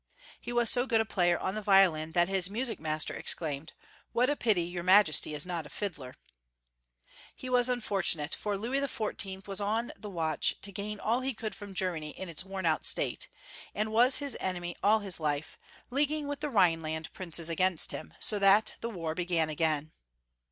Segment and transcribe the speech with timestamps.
[0.39, 3.73] He was so good a player on the violin tliat hia music master exclaimed—
[4.15, 6.15] "Wliat a pity your majesty is not a fiddler!"
[7.37, 9.47] ^le was unfortunate, for Louis XIV.
[9.47, 13.29] was on the watch to gain all lie could from Gennany in its wornnaut state,
[13.75, 15.59] and was his enemy all his life.
[15.89, 18.73] 360 Young Folks' History of Germany, leaguing with the Rhineland princes against him, BO that
[18.81, 19.91] the war began again.